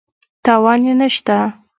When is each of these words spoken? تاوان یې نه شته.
تاوان 0.45 0.79
یې 0.87 0.93
نه 0.99 1.07
شته. 1.15 1.37